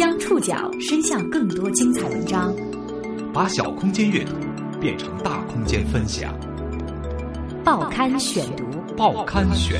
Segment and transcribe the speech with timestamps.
[0.00, 2.56] 将触角伸向更多精彩文章，
[3.34, 4.32] 把小空间阅读
[4.80, 6.34] 变成大空间分享。
[7.62, 8.64] 报刊选读，
[8.96, 9.78] 报刊选。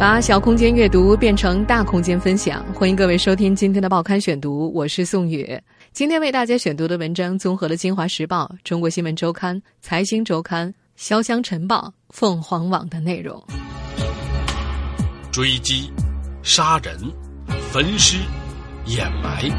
[0.00, 5.56] 把小空间阅读变成大空间分享，欢迎各位收听今天的报刊选读，我是宋宇。
[5.92, 10.66] 今天为大家选读的文章综合了《京华时报》《中国新闻周刊》《财经周刊》
[11.00, 13.40] 《潇湘晨报》《凤凰网》的内容。
[15.30, 15.88] 追击、
[16.46, 16.94] 杀人、
[17.72, 18.18] 焚尸、
[18.84, 19.50] 掩埋。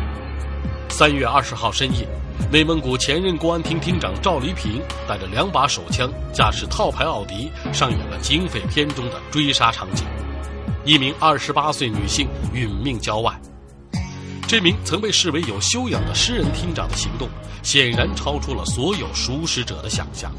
[0.88, 2.08] 三月二十号深夜，
[2.52, 10.06] 内蒙古前任公安厅厅长赵黎平带着两把手枪，驾驶套牌奥迪，上演了警匪片中的追杀场景。
[10.86, 13.34] 一名二十八岁女性殒命郊外。
[14.48, 17.28] 这名曾被视为有修养的诗人厅长的行动，
[17.64, 20.32] 显然超出了所有熟识者的想象。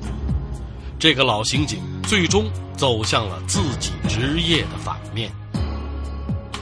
[0.96, 4.96] 这个老刑警最终走向了自己职业的反。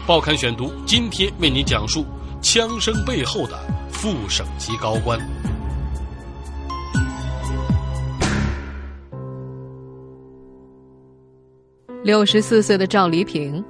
[0.06, 2.04] 报刊选读今天为您讲述
[2.42, 5.18] 枪声背后的副省级高官。
[12.02, 13.64] 六十四岁的赵黎平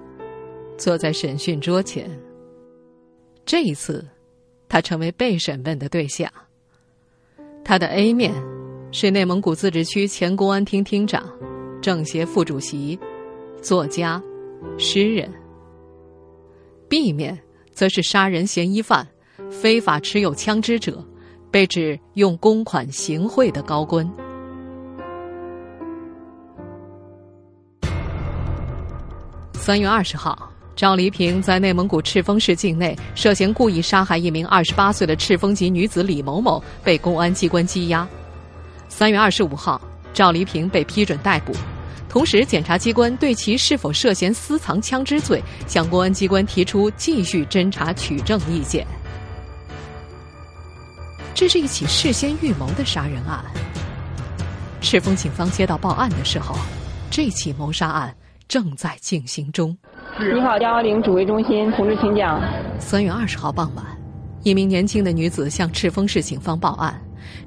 [0.77, 2.11] 坐在审讯桌前。
[3.47, 4.05] 这一次，
[4.69, 6.29] 他成为被审问的对象。
[7.65, 8.35] 他的 A 面
[8.91, 11.23] 是内蒙古自治区前公安厅厅长、
[11.81, 12.99] 政协副主席、
[13.63, 14.21] 作家、
[14.77, 15.33] 诗人
[16.89, 17.39] ；B 面
[17.73, 19.07] 则是杀人嫌疑犯、
[19.51, 21.05] 非法持有枪支者、
[21.51, 24.09] 被指用公款行贿的高官。
[29.53, 30.51] 三月二十号。
[30.77, 38.05] 赵黎平在内蒙古赤峰市境内涉嫌故意杀害一名二十八岁的赤峰籍女子李某某，被公安机关羁押。
[38.89, 39.81] 三月二十五号，
[40.13, 41.53] 赵黎平被批准逮捕，
[42.15, 48.87] 同时检察机关对其是否涉嫌私藏枪支罪，向公安机关提出继续侦查取证意见。
[51.35, 53.45] 这是一起事先预谋的杀人案。
[54.81, 56.55] 赤峰警方接到报案的时候，
[57.11, 58.15] 这起谋杀案
[58.47, 59.77] 正在进行中。
[60.17, 62.41] 你好，幺幺零指挥中心，同志，请讲。
[62.79, 63.85] 三月二十号傍晚，
[64.45, 66.95] 一名年轻的女子向赤峰市警方报案，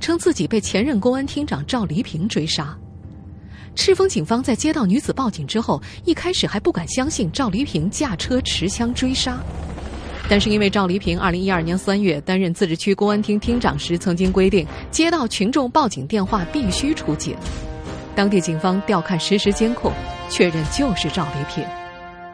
[0.01, 2.77] 称自己被前任公安厅长赵黎平追杀。
[3.77, 9.37] 赤峰警方在接到女子报警之后，一开始还不敢相信赵黎平驾车持枪追杀，
[10.27, 17.37] 但是因为赵黎平二零一二年三月担任自治区公安厅厅长时，曾经规定接到群众报警电话必须出警，
[18.15, 19.93] 当地警方调看实时监控，
[20.27, 21.63] 确认就是赵黎平。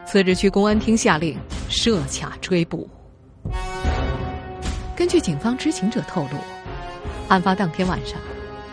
[0.06, 1.36] 自治区公安厅下令
[1.68, 2.88] 设卡追捕。
[4.96, 6.38] 根据警方知情者透露，
[7.28, 8.18] 案发当天晚上，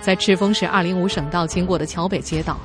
[0.01, 2.57] 在赤峰市二零五省道经过的桥北街道，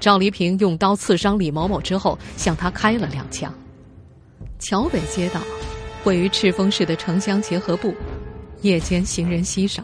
[0.00, 3.52] 赵黎平用刀刺伤李某某之后，向他开了两枪。
[4.58, 5.40] 桥北街道
[6.04, 7.94] 位于赤峰市的城乡结合部，
[8.62, 9.82] 夜间行人稀少。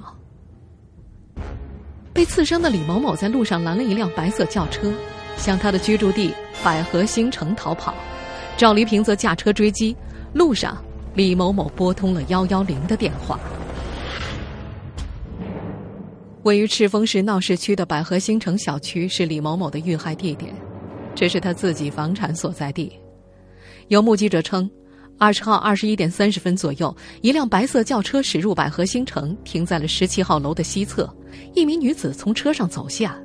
[2.12, 4.92] 被刺伤的李某某在路上拦了一辆白色轿车，
[5.36, 6.34] 向他的居住地
[6.64, 7.94] 百合新城逃跑。
[8.56, 9.94] 赵黎平则驾车追击，
[10.32, 10.76] 路上
[11.14, 13.38] 李某某拨通了幺幺零的电话。
[16.46, 20.54] 位于赤峰市闹市区的百合新城小区是李某某的遇害地点，
[21.12, 22.92] 这是他自己房产所在地。
[23.88, 24.70] 有目击者称，
[25.18, 31.12] 二十号二十一点三十分左右，一辆白色轿车驶入百合新城，停在了十七号楼的西侧，
[31.52, 33.18] 一名女子从车上走下，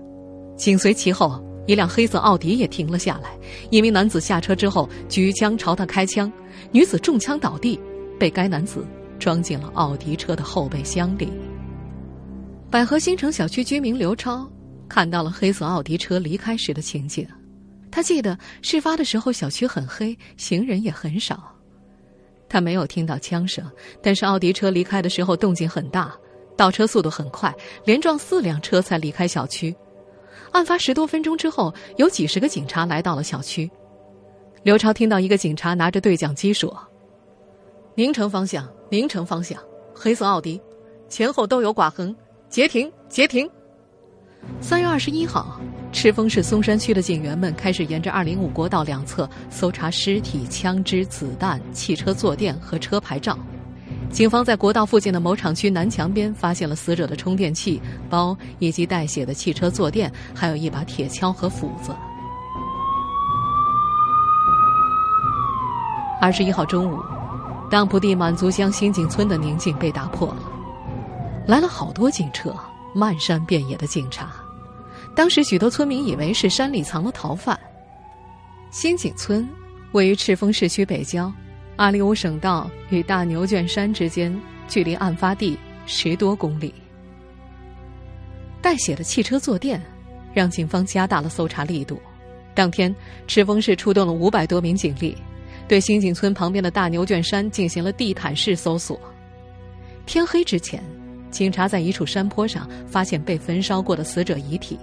[0.57, 1.39] 紧随其后。
[1.67, 3.37] 一辆黑色奥迪也停了下来，
[3.69, 6.29] 一名男子下车之后举枪朝他开枪，
[6.71, 7.79] 女子中枪倒地，
[8.17, 8.83] 被该男子
[9.19, 11.29] 装进了奥迪车的后备箱里。
[12.71, 14.49] 百合新城小区居民刘超
[14.87, 17.27] 看到了黑色奥迪车离开时的情景，
[17.91, 21.53] 他记得事发的时候小区很黑，行人也很少，
[22.47, 23.69] 他没有听到枪声，
[24.01, 26.15] 但是奥迪车离开的时候动静很大，
[26.55, 29.75] 倒车速度很快，连撞四辆车才离开小区。
[30.53, 33.69] 案发十多分钟之后，有几十个警察来到了小区。
[34.63, 36.81] 刘超听到一个警察拿着对讲机说
[37.95, 39.61] ：“宁城方向，宁城方向，
[39.93, 40.61] 黑色奥迪，
[41.09, 42.15] 前后都有剐痕，
[42.51, 43.49] 截停，截停。”
[44.59, 45.57] 三月二十一号，
[45.93, 53.39] 赤峰市松山区的警员们开始沿着二零五国道两侧搜查尸体、枪支、子弹、汽车坐垫和车牌照。
[54.11, 61.95] 警方在国道附近的某厂区南墙边发现了死者的充电器、包以及带血的汽车坐垫，还有一把铁锹和斧子。
[66.19, 67.01] 二十一号中午，
[67.69, 70.43] 当铺地满族乡新井村的宁静被打破了，
[71.47, 72.55] 来了好多警车，
[72.93, 74.31] 漫山遍野的警察。
[75.15, 77.59] 当时许多村民以为是山里藏了逃犯。
[78.71, 79.47] 新井村
[79.91, 81.31] 位于赤峰市区北郊。
[81.77, 85.57] 阿里乌省道与大牛圈山之间距离案发地
[85.87, 86.71] 十多公里。
[88.61, 89.81] 带血的汽车坐垫，
[90.31, 91.99] 让警方加大了搜查力度。
[92.53, 92.93] 当天，
[93.25, 95.17] 赤峰市出动了五百多名警力，
[95.67, 98.99] 对新井村旁边的大牛圈山进行了地毯式搜索。
[100.05, 100.83] 天黑之前，
[101.31, 104.77] 警察在一处山坡上发现被焚烧过的死者遗体。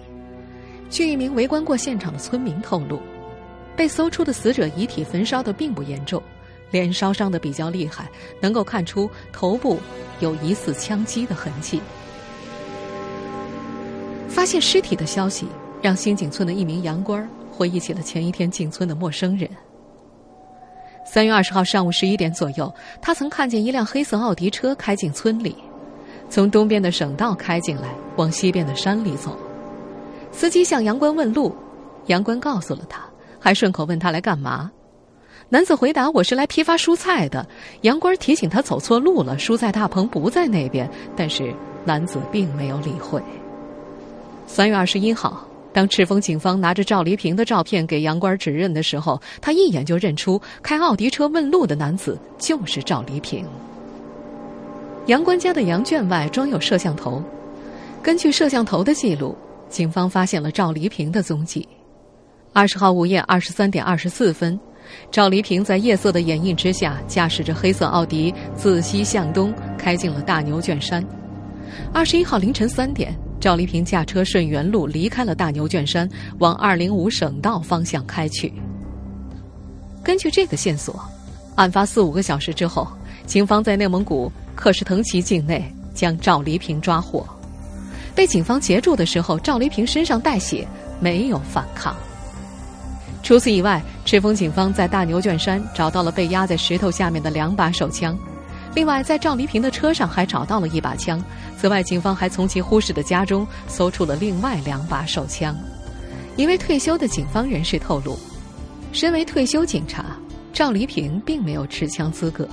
[0.90, 2.98] 据一名围观过现场的村民透露，
[3.76, 6.22] 被搜出的死者遗体焚烧的并不严重，
[6.70, 8.08] 脸烧伤的比较厉害，
[8.40, 9.78] 能够看出头部
[10.20, 11.80] 有疑似枪击的痕迹。
[14.28, 15.46] 发现尸体的消息
[15.82, 19.48] 让新井村的一名羊倌回忆起了前一天进村的陌生人。
[21.04, 25.56] 三月二十号上午十一点左右，他曾看见一辆黑色奥迪车开进村里，
[26.30, 29.36] 从东边的省道开进来，往西边的山里走。
[30.30, 31.54] 司机向杨官问路，
[32.06, 33.00] 杨官告诉了他，
[33.40, 34.70] 还顺口问他来干嘛。
[35.48, 37.46] 男子回答：“我是来批发蔬菜的。”
[37.80, 41.54] 杨官提醒他走错路了，蔬菜大棚不在那边，但是
[41.86, 43.22] 男子并没有理会。
[44.46, 45.42] 三月二十一号，
[45.72, 53.46] 当赤峰警方拿着赵黎平的照片给杨官指认的时候，他一眼就认出开奥迪车问路的男子就是赵黎平。
[55.08, 57.22] 杨官家的羊圈外装有摄像头，
[58.02, 59.34] 根据摄像头的记录。
[59.70, 61.66] 警方发现了赵黎平的踪迹。
[62.54, 64.58] 二十号午夜二十三点二十四分，
[65.10, 71.04] 赵黎平在夜色的掩映之下，驾驶着黑色奥迪自西向东开进了大牛圈山。
[71.92, 76.08] 二十一号凌晨三点，赵黎平驾车顺原路离开了大牛圈山，
[76.38, 78.52] 往二零五省道方向开去。
[80.02, 81.02] 根据这个线索，
[81.56, 82.88] 案发四五个小时之后，
[83.26, 87.24] 警方在内蒙古克什腾旗境内将赵黎平抓获。
[88.12, 90.66] 被警方截住的时候，赵黎平身上带血，
[90.98, 91.94] 没有反抗。
[93.22, 98.18] 除此以外，赤峰警方在大牛圈山找到了被压在石头下面的两把手枪，
[98.74, 101.22] 另外在赵黎平的车上还找到了一把枪。
[101.56, 105.56] 此外，警方还从其忽视的家中搜出了另外两把手枪。
[106.34, 108.18] 一位退休的警方人士透露，
[108.92, 110.04] 身为退休警察，
[110.52, 112.48] 赵黎平并没有持枪资格，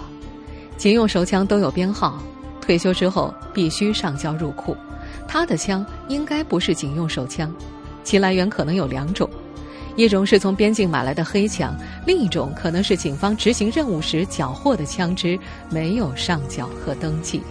[0.78, 2.20] 警用手枪都有编号，
[2.62, 4.76] 退休之后必须上交入库。
[5.28, 7.52] 他的枪应该不是警用手枪，
[8.04, 9.30] 其来源可能有两种：
[9.96, 11.76] 一种是从边境买来的黑枪，
[12.06, 15.40] 另一种可能是警方执行任务时缴获的枪支，
[15.70, 17.42] 没有上缴和登记。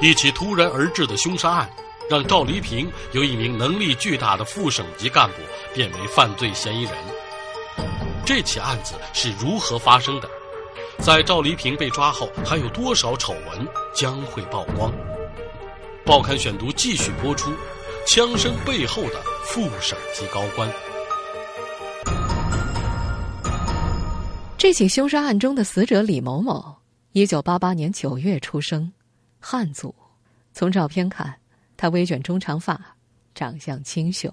[0.00, 1.68] 一起突然而至的凶杀案，
[2.08, 5.36] 让赵黎平由一名能力巨大的副省级干部
[5.72, 6.92] 变为犯罪嫌疑人。
[8.24, 10.28] 这起案子是如何发生的？
[10.98, 14.92] 在赵黎平被抓后，还有多少丑闻将会曝光？
[16.04, 17.52] 报刊选读继续播出。
[18.06, 20.70] 枪声背后的副省级高官。
[24.58, 26.76] 这起凶杀案中的死者李某某，
[27.12, 28.92] 一九八八年九月出生，
[29.40, 29.94] 汉族。
[30.52, 31.34] 从照片看，
[31.84, 32.80] 他微卷中长发，
[33.34, 34.32] 长相清秀。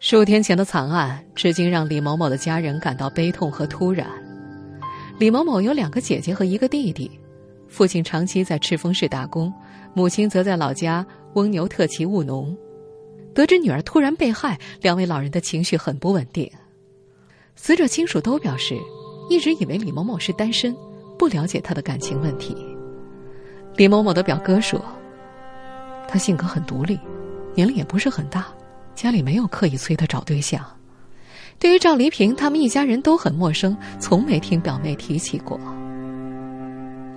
[0.00, 4.04] 数天前的惨案，至今让李某某的家人感到悲痛和突然。
[5.16, 7.08] 李某某有两个姐姐和一个弟弟，
[7.68, 9.54] 父亲长期在赤峰市打工，
[9.94, 12.52] 母亲则在老家翁牛特旗务农。
[13.32, 16.50] 得知女儿突然被害，两位老人的情绪很不稳定。
[17.54, 18.76] 死者亲属都表示，
[19.28, 20.76] 一直以为李某某是单身，
[21.16, 22.56] 不了解他的感情问题。
[23.76, 24.84] 李某某的表哥说，
[26.10, 26.98] 他性格很独立，
[27.54, 28.48] 年龄也不是很大，
[28.96, 30.60] 家里没有刻意催他找对象。
[31.58, 35.60] 对于赵黎平，他们一家人都很陌生，从没听表妹提起过。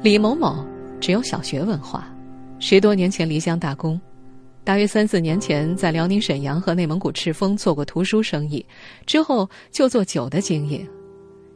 [0.04, 0.64] 李某某
[1.00, 2.08] 只有小学文化，
[2.60, 4.00] 十多年前离乡打工，
[4.64, 8.64] 大约三四年前在辽宁沈阳和内蒙古赤峰做过图书生意，
[9.08, 10.88] 之后就做酒的经营。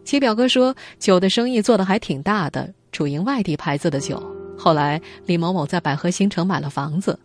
[0.03, 4.23] 其表哥说，酒的生意做得还挺大的，主营外地牌子的酒。
[4.57, 7.19] 后来，李某某在百合新城买了房子。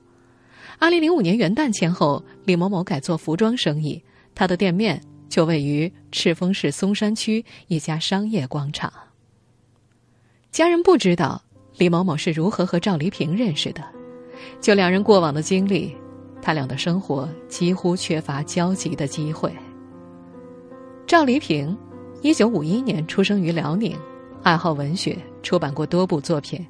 [0.78, 4.02] 二零零五年元旦前后，李某某改做服装生意，
[4.34, 5.00] 他的店面。
[5.28, 8.92] 就位于赤峰市松山区一家商业广场。
[10.50, 11.42] 家人不知道
[11.78, 13.82] 李某某是如何和赵黎平认识的，
[14.60, 15.96] 就两人过往的经历，
[16.42, 19.50] 他俩的生活几乎缺乏交集的机会。
[21.06, 21.74] 赵黎平，
[22.20, 23.96] 一九五一年出生于辽宁，
[24.42, 26.62] 爱好文学，出版过多部作品。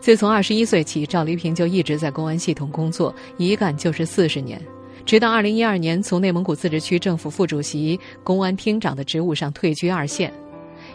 [0.00, 4.60] 自从二十一岁起，赵黎平就一直在公安系统工作，一干就是四十年。
[5.04, 10.32] 直到二零一二年，从内蒙古自治区政府副主席、公安厅长的职务上退居二线。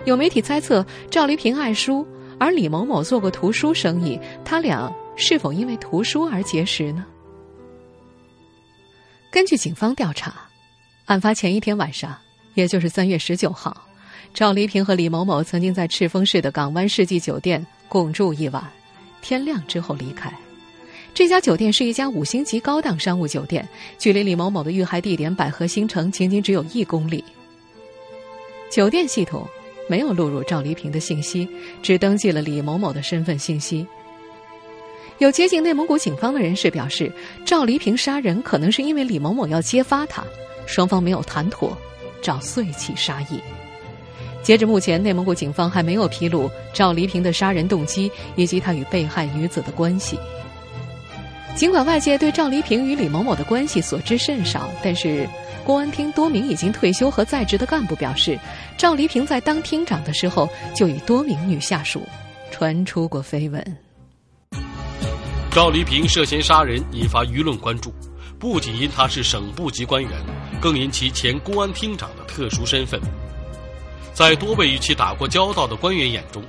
[0.05, 2.05] 有媒体猜测，赵黎平爱书，
[2.39, 7.05] 而李某某做过图书生意，他俩是否因为图书而结识呢？
[9.31, 10.35] 根据警方调查，
[11.05, 12.15] 案发前一天晚上，
[12.53, 13.75] 也就是三月十九号，
[14.31, 18.63] 赵黎平和李某某曾经在赤峰市的港湾世纪酒店共住一晚，
[19.24, 20.32] 天亮之后离开。
[21.15, 27.24] 这家酒店是一家五星级高档商务酒店，距离李某某的遇害地点百合新城仅仅只有一公里。
[28.72, 29.48] 酒店系统
[29.88, 31.48] 没有录入赵黎平的信息，
[31.82, 33.86] 只登记了李某某的身份信息。
[35.20, 37.12] 有接近内蒙古警方的人士表示，
[37.46, 40.24] 赵黎平杀人可能是因为李某某要揭发他，
[40.65, 41.77] 双方没有谈妥，
[42.24, 43.39] 找遂起杀意。
[44.43, 50.19] 截至目前，内蒙古警方还没有披露赵黎平的杀人动机以及他与被害女子的关系。
[51.55, 55.25] 尽管外界对赵黎平与李某某的关系所知甚少，但是
[55.63, 58.38] 公安厅多名已经退休和在职的干部表示，
[58.77, 62.05] 赵黎平在当厅长的时候就与多名女下属
[62.51, 63.77] 传出过绯闻。
[65.51, 67.93] 赵黎平涉嫌杀人引发舆论关注，
[68.39, 70.12] 不仅因他是省部级官员，
[70.59, 73.00] 更因其前公安厅长的特殊身份。
[74.13, 76.43] 在多位与其打过交道的官员眼中，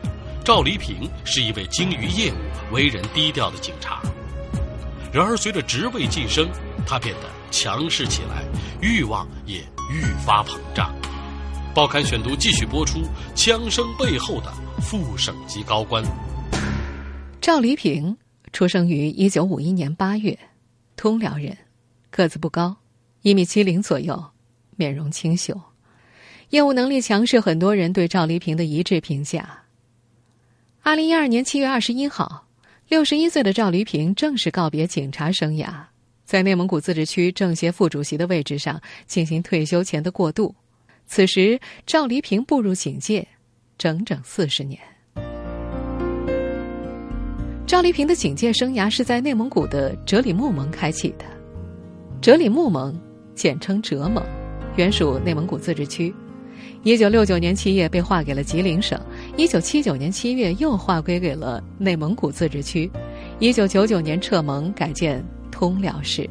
[0.44, 2.36] 赵黎平是一位精于业务、
[2.74, 4.02] 为人低调的警察。
[5.10, 6.46] 然而，随着职位晋升，
[6.86, 8.44] 他变得强势起来，
[8.82, 10.94] 欲望也愈发膨胀。
[11.74, 13.00] 报刊选读继续播出：
[13.34, 14.52] 枪声背后的
[14.82, 16.04] 副省级高官
[17.40, 18.14] 赵黎平
[18.52, 20.38] 出生于一九五一年八月，
[20.96, 21.56] 通辽人，
[22.10, 22.76] 个子不高，
[23.22, 24.22] 一米七零左右，
[24.76, 25.58] 面容清秀，
[26.54, 29.64] 业务能力强是很多人对赵黎平的一致评价。
[30.82, 32.46] 二零一二年七月二十一号。
[32.86, 35.72] 六十一岁的赵黎平正式告别警察生涯，
[36.24, 40.54] 在内蒙古自治区政协副主席的位置上进行退休前的过渡。
[41.06, 43.26] 此时，赵黎平步入警界
[43.76, 44.80] 整整四十年。
[47.66, 51.24] 赵黎平的警界生涯是在内蒙古的哲里木盟开启的。
[52.20, 52.96] 哲里木盟，
[53.34, 54.22] 简称哲盟，
[54.76, 56.14] 原属内蒙古自治区。
[56.84, 59.00] 一九六九年七月被划给了吉林省，
[59.38, 62.90] 一九七九年七月又划归给了内蒙古自治区，
[63.38, 66.28] 一九九九年撤盟改建通辽市。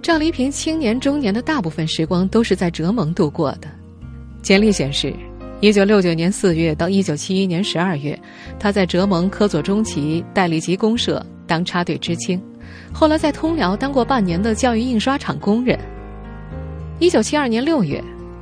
[0.00, 3.68] 赵黎平青年中年的大部分时光都是在哲盟度过的。
[4.42, 5.12] 简历显示，
[5.60, 8.16] 一九六九年四月到一九七一年十二月，
[8.60, 12.40] 他在哲盟科佐中旗代理级公社当插队知青，
[12.92, 15.76] 后来在通辽当过半年的教育印刷厂工人。
[17.00, 18.00] 一九七二年六月。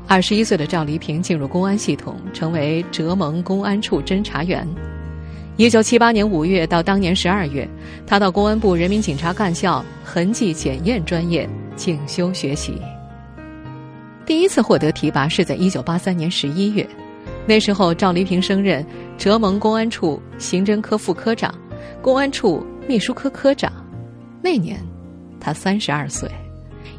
[0.08, 4.66] 二十一岁的赵黎平进入公安系统，成为哲盟公安处侦查员。
[5.56, 7.68] 一九七八年五月到当年十二月，
[8.06, 12.80] 他到公安部人民警察干校痕迹检验专业进修学习。
[14.24, 16.86] 第一次获得提拔是在一九八三年十一月，
[17.44, 18.86] 那时候赵黎平升任
[19.18, 21.52] 哲盟公安处刑侦科副科长、
[22.00, 23.72] 公安处秘书科科长。
[24.40, 24.78] 那年，
[25.40, 26.30] 他三十二岁。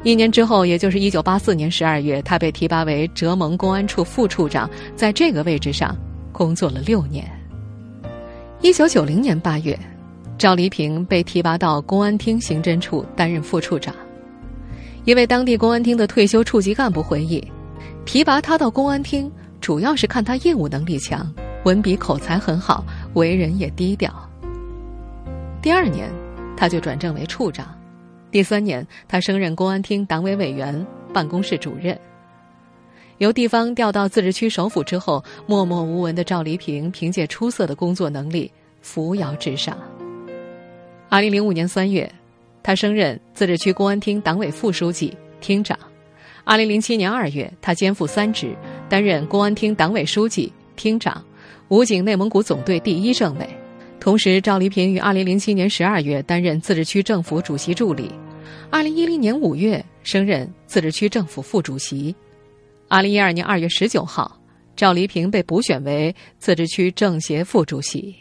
[0.02, 5.96] 一年之后，也就是一九八四年十二月，他被提拔为哲盟公安处副处长，在这个位置上
[6.32, 7.28] 工作了六年。
[8.60, 9.78] 一九九零年八月，
[10.36, 13.94] 赵黎平被提拔到公安厅刑侦处担任副处长。
[15.04, 17.42] 一位当地公安厅的退休处级干部回忆，
[18.04, 19.30] 提拔他到公安厅
[19.60, 21.32] 主要是看他业务能力强，
[21.64, 24.12] 文笔口才很好，为人也低调。
[25.62, 26.10] 第二年，
[26.56, 27.77] 他就转正为处长。
[28.30, 31.98] 第三年，他升任公安厅党委委员、办公室主任。
[33.16, 39.76] 由地方调到自治区首府之后，默默无闻的赵黎平凭借出色的工作能力扶摇直上。
[41.08, 42.08] 二零零五年三月，
[42.62, 45.76] 他升任自治区公安厅党委副书记、厅长。
[46.44, 48.54] 二零零七年二月，他肩负三职，
[48.88, 51.24] 担任公安厅党委书记、厅长、
[51.68, 53.57] 武警内蒙古总队第一政委。
[54.08, 58.10] 同时，赵黎平于二零零七年十二月担任自治区政府主席助理，
[58.70, 62.16] 二零一零年五月升任自治区政府副主席，
[62.88, 64.40] 二零一二年二月十九号，
[64.74, 68.16] 赵黎平被补选为自治区政协副主席。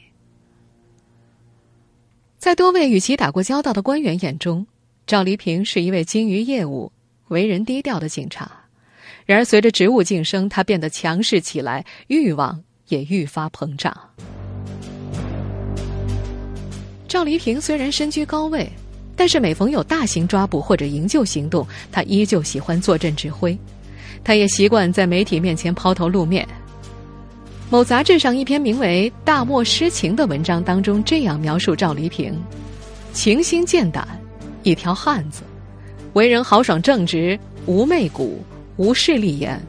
[2.38, 4.68] 在多位与其打过交道的官员眼中，
[5.06, 6.92] 赵黎平是一位精于业务、
[7.30, 8.52] 为人低调的警察。
[9.26, 13.98] 然而，随着职务晋升，他变得强势起来，欲望也愈发膨胀。
[17.18, 18.72] 赵黎平虽然身居高位，
[19.16, 23.58] 但是每逢有大型抓捕或者营救行动，他依旧喜欢坐镇指挥。
[24.24, 26.48] 他也习惯在媒体面前抛头露面。
[27.72, 32.40] 某杂志上一篇名为《大漠诗情》的文章当中，这样描述赵黎平：
[33.14, 34.08] 情心健胆，
[34.62, 35.42] 一条汉子，
[36.14, 38.44] 为人豪爽正直，无媚骨，
[38.76, 39.60] 无势利眼，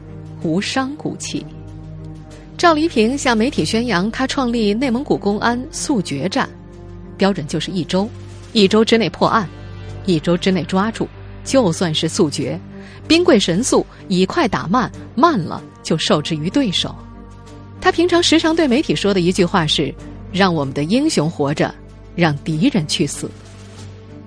[0.43, 1.43] 无商骨气。
[2.59, 6.47] 赵黎平向媒体宣扬，他创立内蒙古公安速决战。
[7.19, 8.09] 标准就是一周，
[8.53, 9.47] 一周之内破案，
[10.05, 11.07] 一周之内抓住，
[11.43, 12.59] 就算是速决，
[13.07, 16.95] 兵贵神速，以快打慢，慢了就受制于对手。
[17.81, 19.93] 他平常时常对媒体说的一句话是
[20.31, 21.73] ：“让我们的英雄活着，
[22.15, 23.29] 让敌人去死。”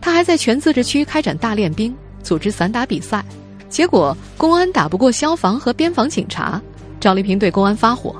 [0.00, 3.24] 他还在全自治区开展大练兵，组织散打比赛。
[3.68, 6.60] 结果公安打不过消防和边防警察，
[7.00, 8.14] 赵丽萍对公安发火：“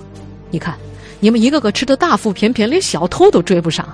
[0.51, 0.77] 你看，
[1.21, 3.87] 你们一个个吃的大腹便便，连小偷都追不上。”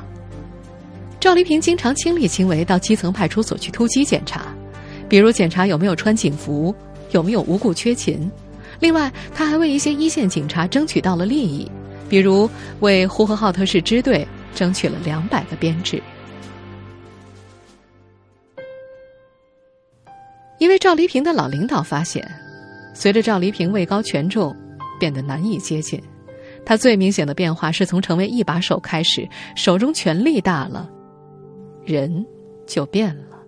[1.20, 4.54] 赵丽萍经常亲力亲为到基层派出所去突击检查，
[5.08, 6.72] 比如检查有没有穿警服，
[7.10, 8.30] 有没有无故缺勤。
[8.78, 11.68] 另外，他还为一些一线警察争取到了利益，
[12.08, 12.48] 比如
[12.78, 16.00] 为呼和浩特市支队争取了两百个编制。
[20.58, 22.24] 因为赵黎平的老领导发现，
[22.94, 24.54] 随着赵黎平位高权重，
[25.00, 26.00] 变得难以接近。
[26.64, 30.88] 他最明显的变化是从成为一把手开始，手中权力大了，
[31.88, 32.24] 人
[32.66, 33.38] 就变了。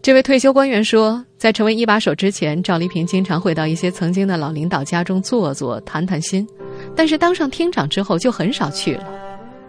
[0.00, 6.48] 这位退休官员说，在成为一把手之前，赵黎平经常会到一些曾经的老领导家中坐坐、谈谈心，
[6.96, 9.04] 但是当上厅长之后就很少去了。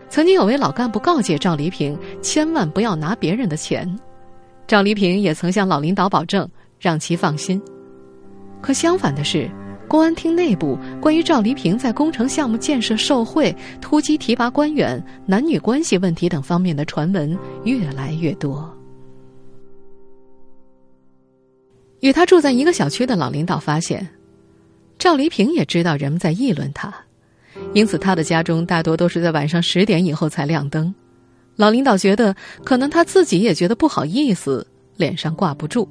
[0.07, 4.00] 曾经有位老干部告诫赵黎平，千万不要拿别人的钱。
[4.67, 6.48] 赵黎平也曾向老领导保证，
[6.79, 7.62] 让其放心。
[8.62, 9.50] 可相反的是，
[9.89, 18.72] 公安厅内部关于赵黎平在工程项目建设受贿、突击提拔官员、男女关系问题等方面的传闻越来越多。
[22.01, 24.08] 与他住在一个小区的老领导发现，
[25.00, 26.93] 赵黎平也知道人们在议论他，
[27.74, 30.93] 因此他的家中大多都是在晚上十点以后才亮灯。
[31.55, 34.65] 老领导觉得，可能他自己也觉得不好意思，
[34.98, 35.89] 脸上挂不住。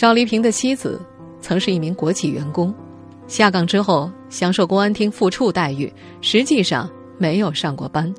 [0.00, 0.98] 赵黎平的妻子
[1.42, 2.74] 曾是一名国企员工，
[3.26, 5.92] 下岗之后享受公安厅副处待遇，
[6.22, 8.10] 实际上没有上过班。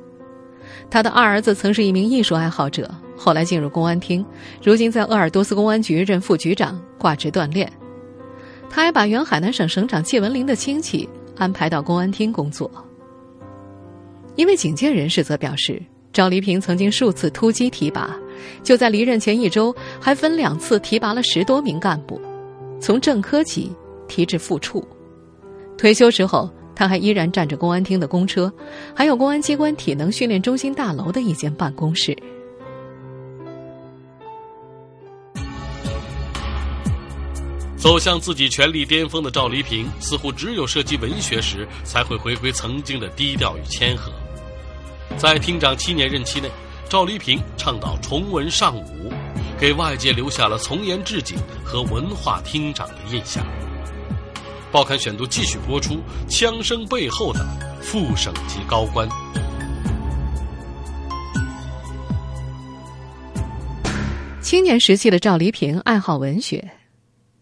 [0.88, 4.24] 他的二儿子曾是一名艺术爱好者，后来进入公安厅，
[4.62, 7.68] 如今在鄂尔多斯公安局任副局长，挂职锻炼。
[8.70, 12.70] 他还把原海南省省长谢文林的亲戚安排到公安厅工作。
[14.36, 18.16] 一位警界人士则表示，赵黎平曾经数次突击提拔，
[18.62, 22.20] 就在离任前一周，还分两次提拔了十多名干部，
[22.80, 23.70] 从正科级
[24.08, 24.86] 提至副处。
[25.76, 28.52] 退休之后，他还依然站着公安厅的公车，
[28.94, 32.16] 还有公安机关体能训练中心大楼的一间办公室。
[37.76, 44.12] 走向自己权力巅峰的赵黎平，似乎只有涉及文学时，才会回归曾经的低调与谦和。
[45.16, 46.48] 在厅长七年任期内，
[46.92, 49.10] 赵黎平倡导崇文尚武，
[49.58, 53.42] 给外界留下了从严治警和文化厅长的印象。
[54.70, 57.42] 报刊选读继续播出：枪声背后的
[57.80, 59.08] 副省级高官。
[64.42, 66.72] 青年时期的赵黎平爱好文学。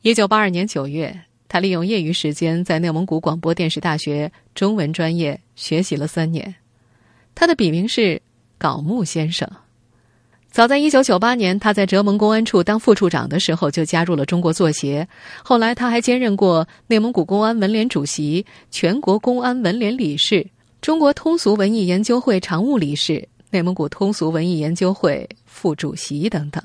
[0.02, 6.54] 一九八二年九月，他利用业余时间在内蒙古广播电视大学中文专业学习了三年。
[7.34, 8.22] 他的笔名是
[8.61, 9.51] 槁木先生。
[10.51, 15.09] 早在一九九八年，他在浙盟公安处当副处长的时候就加入了中国作协。
[15.42, 20.44] 后来，他还兼任过内蒙古公安文联主席、全国公安文联理事、
[20.81, 26.61] 中国通俗文艺研究会常务理事、内蒙古通俗文艺研究会副主席等等。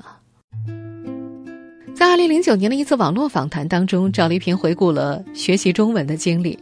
[1.94, 6.58] 在二零零九年的一次网络访谈当中，赵丽萍回顾了学习中文的经历，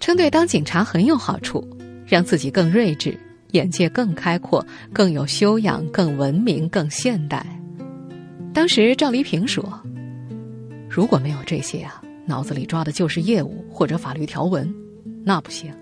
[0.00, 1.62] 称对当警察很有好处，
[2.06, 3.16] 让自己更睿智，
[3.52, 7.44] 眼界更开阔，更有修养，更文明，更现代。
[8.52, 9.64] 当时赵黎平说
[10.88, 14.72] ：“如果没有这些啊，脑子里抓的就是业务或者法律条文，
[15.24, 15.72] 那不行。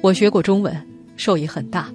[0.00, 0.74] 我学过中文，
[1.16, 1.92] 受益很大。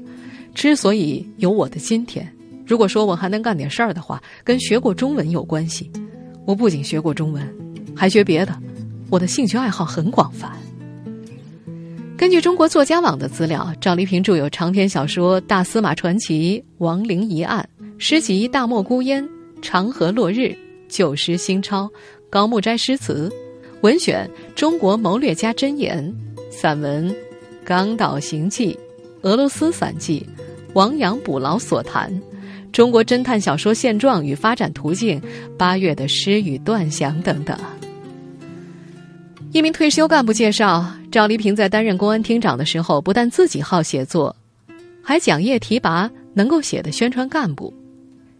[0.53, 2.27] 之所以有我的今天，
[2.65, 5.91] 如果说我还能干点事儿的话，跟学过中文有关系。”
[6.45, 7.47] 我不仅学过中文，
[7.95, 8.57] 还学别的。
[9.11, 10.51] 我的兴趣爱好很广泛。
[12.19, 17.65] 根据中国作家网的资料，赵黎平著有长篇小说《大司马传奇》《亡灵疑案》，
[17.97, 19.23] 诗集《大漠孤烟》
[19.61, 20.39] 《长河落日》
[20.89, 21.83] 《旧诗新抄》
[22.29, 23.31] 《高木斋诗词》，
[23.79, 26.13] 文选《中国谋略家箴言》，
[26.51, 27.09] 散文
[27.63, 28.73] 《港岛行记》
[29.21, 30.27] 《俄罗斯散记》
[30.73, 32.11] 《亡羊补牢所谈》。
[32.73, 35.21] 中国侦探小说现状与发展途径，
[35.57, 37.57] 八月的诗与断想等等。
[39.51, 44.35] 一名退休干部介绍，赵黎平在担任公安厅长的时候，不但自己好写作，
[45.01, 47.73] 还奖业提拔能够写的宣传干部。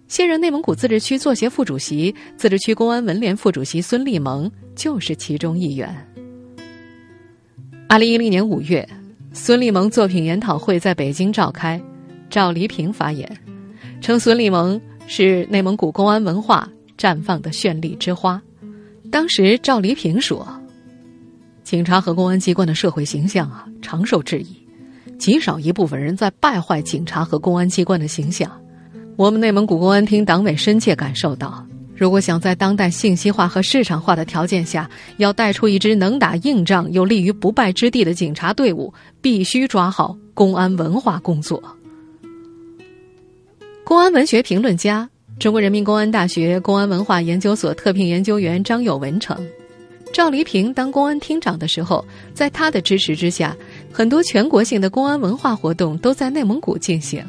[0.07, 5.89] 现任内蒙古自治区作协副主席、自治区公安文联副主席孙立萌就是其中一员。
[7.87, 8.87] 二零一零年五月，
[9.33, 11.81] 孙立萌作品研讨会在北京召开，
[12.29, 13.27] 赵黎平发言。
[13.99, 16.69] 称孙立萌是内蒙古公安文化
[16.99, 18.39] 绽放的绚丽之花。
[19.11, 20.47] 当时赵黎平说
[21.69, 24.57] ：“警察和公安机关的社会形象啊，常受质疑，
[25.19, 28.51] 极少一部分人在败坏警察和公安机关的形象。
[29.15, 31.63] 我们内蒙古公安厅党委深切感受到。”
[31.95, 41.61] 如果想在当代信息化和市场化的条件下，要带出一支能打硬仗又立于不败之地的警察队伍，必须抓好公安文化工作。
[43.83, 49.37] 公安文学评论家、中国人民公安大学公安文化研究所特聘研究员张友文称，
[50.11, 53.55] 赵黎平当公安厅长的时候，在他的支持之下，
[53.91, 57.23] 很多全国性的公安文化活动都在内蒙古进行。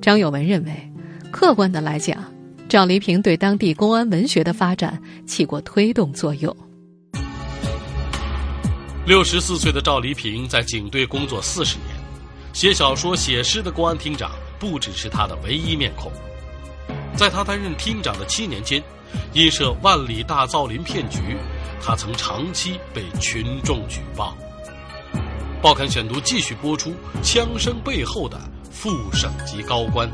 [0.00, 0.92] 张友文认为，
[1.30, 2.24] 客观的来讲。
[2.68, 6.54] 赵黎平对当地公安文学的发展起过推动作用。
[9.06, 11.96] 六十四岁的赵黎平在警队工作四十年，
[12.52, 16.12] 写小说、写诗的公安厅长不只是他的唯一面孔。
[17.16, 18.82] 在他担任厅长的七年间，
[19.32, 21.36] 因涉万里大造林骗局，
[21.82, 24.36] 他曾长期被群众举报。
[25.60, 28.38] 报刊选读继续播出枪声背后的
[28.70, 30.08] 副省级高官。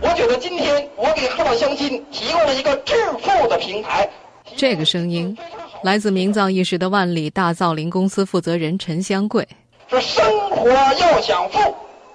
[0.00, 4.08] 我觉得今天我给父老乡亲提供了一个致富的平台。
[4.56, 5.36] 这个声音
[5.84, 9.46] 来自名噪一时的万里大造林公司负责人陈香贵。
[9.88, 11.58] 说生活要想富，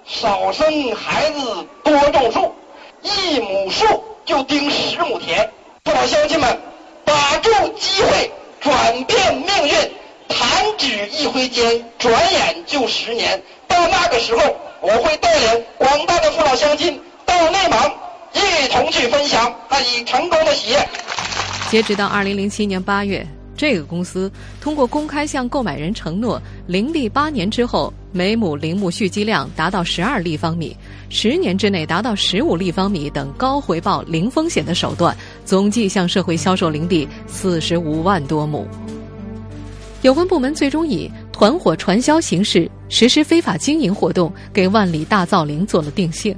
[0.06, 2.54] 少生孩子，多种树，
[3.02, 3.86] 一亩树
[4.26, 5.50] 就顶十亩田。
[5.86, 6.60] 父老乡亲们，
[7.06, 9.92] 把住机会，转变命运，
[10.28, 13.42] 弹指一挥间，转眼就十年。
[13.68, 17.02] 到那个时候，我会带领广大的父老乡亲。
[17.26, 17.92] 到内蒙
[18.34, 20.88] 一同去分享他已成功的喜悦。
[21.72, 23.26] 截止到二零零七年八月，
[23.58, 30.76] 这个公司通过公开向购买人承诺，林立八年之后每亩林木蓄积量达到十二立方米，
[31.10, 38.66] 十年之内达到十五立方米等高回报、零风险的手段，总计向社会销售林地四十五万多亩。
[40.04, 46.34] 有关部门最终以团伙传销形式实施非法经营活动，给万里大造林做了定性。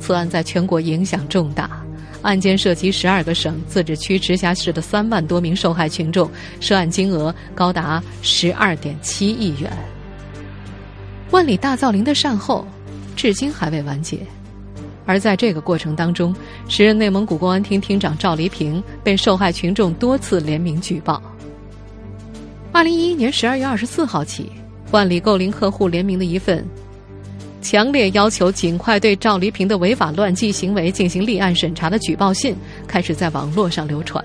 [0.00, 1.84] 此案在全国影响重大，
[2.22, 9.70] 案件涉及十二个省、自治区、直辖市的三万多名受害群众，涉案金额高达十二点七亿元。
[11.30, 12.66] 万里大造林的善后，
[13.14, 14.18] 至今还未完结。
[15.06, 16.34] 而在这个过程当中，
[16.68, 21.22] 时任内蒙古公安厅厅长赵黎平被受害群众多次联名举报。
[22.72, 24.50] 二零一一年十二月二十四号起，
[24.90, 26.66] 万里购林客户联名的一份。
[27.60, 34.24] 强烈要求尽快对赵黎平的违法乱纪行为进行立案审查的举报信开始在网络上流传。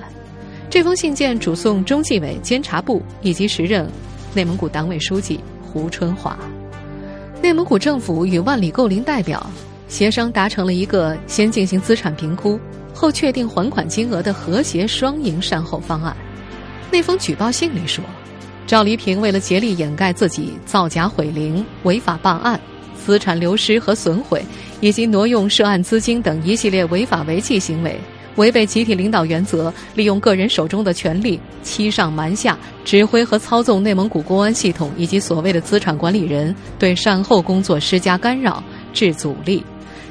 [0.69, 3.89] 这封信件主送中纪委监察部以及时任
[4.33, 6.37] 内蒙古党委书记胡春华。
[7.41, 9.45] 内蒙古政府与万里购林代表
[9.87, 12.59] 协商达成了一个先进行资产评估
[12.93, 16.15] 后确定还款金额的和谐双赢善后方案。
[16.91, 18.03] 那封举报信里说，
[18.65, 22.59] 赵黎平为了竭力掩盖自己造假毁林、违法办案。
[22.93, 24.43] 资产流失和损毁，
[24.79, 27.99] 以及挪用涉案资金等一系列违法违纪行为，
[28.35, 39.63] 违背集体领导原则，利用个人手中的权力欺上瞒下，指挥和操纵内蒙古公安系统以及所谓的资产管理人，对善后工作施加干扰、致阻力，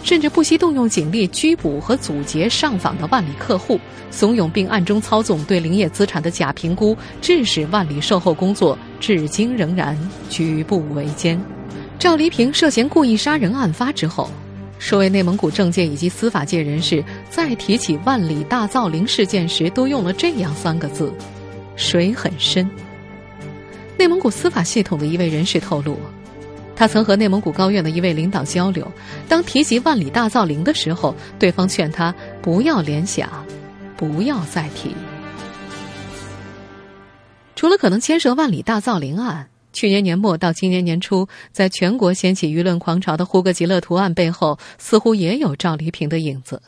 [0.02, 3.78] 甚至不惜动用警力拘捕和阻截上访的万里客户，
[4.10, 11.40] 怂恿并暗中操纵对林业资产的假评估，致使万里售后工作至今仍然举步维艰。
[12.02, 14.28] 赵黎平涉嫌故意杀人案发之后，
[14.80, 21.14] 数位内蒙古政界以及司法界人士在提起万里大造林事件时，都用了这样三个字
[21.76, 22.68] ：“水很深。”
[23.96, 25.96] 内蒙古司法系统的一位人士透露，
[26.74, 28.90] 他曾和内蒙古高院的一位领导交流，
[29.28, 32.12] 当提及万里大造林的时候，对方劝他
[32.42, 33.30] 不要联想，
[33.96, 34.92] 不要再提。
[37.54, 39.50] 除了可能牵涉万里大造林案。
[39.72, 46.60] 去年年末到今年年初，在全国掀起舆论狂潮的呼格吉勒图案背后，似乎也有赵黎平的影子。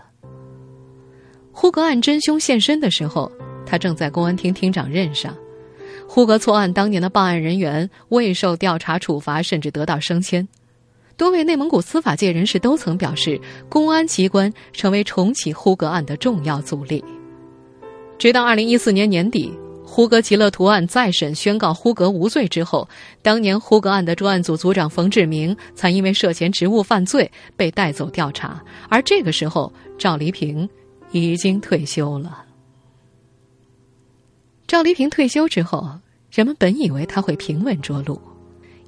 [1.53, 3.31] 呼格案真凶现身的时候，
[3.67, 5.37] 他正在公安厅厅长任上。
[6.09, 10.47] 呼格错案当年的办案人员未受调查处罚，甚至得到升迁。
[11.17, 17.05] 多位内蒙古司法界人士都曾表示，公安机关成为重启呼格案的重要阻力。
[18.19, 19.53] 直到二零一四年年底。
[19.95, 22.89] 呼格吉勒图案再审宣告呼格无罪之后，
[23.23, 28.61] 当年呼格案的专案组组长冯志明才因为涉嫌职务犯罪被带走调查。
[28.89, 30.69] 而这个时候，赵黎平
[31.13, 32.45] 已经退休了。
[34.67, 35.89] 赵黎平退休之后，
[36.33, 38.21] 人们本以为他会平稳着陆，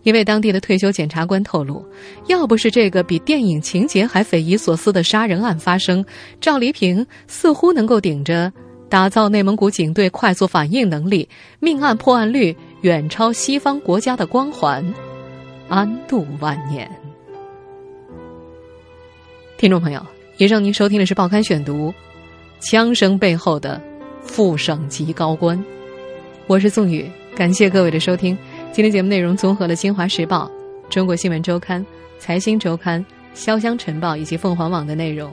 [0.03, 1.87] 一位当地的退休检察官透露，
[2.27, 6.05] 要不是这个比电影情节还匪夷所思的杀人案发生，
[6.40, 8.53] 赵黎平似乎能够顶着
[8.88, 14.85] 打造内蒙古警队快速反应能力、命案破案率远超西方国家的光环，
[15.68, 16.88] 安度晚年。
[19.57, 20.05] 听众朋友，
[20.37, 21.88] 以上您收听的是《报刊选读》，
[22.61, 23.81] 枪声背后的
[24.22, 25.62] 副省级高官，
[26.46, 28.38] 我是宋宇，感谢各位的收听。
[28.70, 30.49] 今天节目内容综合了《新华时报》、
[30.92, 31.81] 《中国新闻周刊》、
[32.20, 33.05] 《财新周刊》、
[33.44, 35.33] 《潇湘晨报》以及凤凰网的内容。